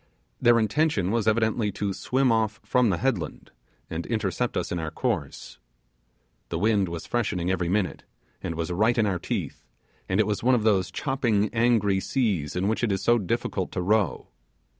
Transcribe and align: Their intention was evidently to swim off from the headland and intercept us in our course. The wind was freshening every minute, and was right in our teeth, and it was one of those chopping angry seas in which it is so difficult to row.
Their 0.41 0.57
intention 0.57 1.11
was 1.11 1.27
evidently 1.27 1.71
to 1.73 1.93
swim 1.93 2.31
off 2.31 2.59
from 2.65 2.89
the 2.89 2.97
headland 2.97 3.51
and 3.87 4.07
intercept 4.07 4.57
us 4.57 4.71
in 4.71 4.79
our 4.79 4.89
course. 4.89 5.59
The 6.49 6.57
wind 6.57 6.89
was 6.89 7.05
freshening 7.05 7.51
every 7.51 7.69
minute, 7.69 8.01
and 8.41 8.55
was 8.55 8.71
right 8.71 8.97
in 8.97 9.05
our 9.05 9.19
teeth, 9.19 9.63
and 10.09 10.19
it 10.19 10.25
was 10.25 10.41
one 10.41 10.55
of 10.55 10.63
those 10.63 10.89
chopping 10.89 11.53
angry 11.53 11.99
seas 11.99 12.55
in 12.55 12.67
which 12.67 12.83
it 12.83 12.91
is 12.91 13.03
so 13.03 13.19
difficult 13.19 13.71
to 13.73 13.81
row. 13.83 14.29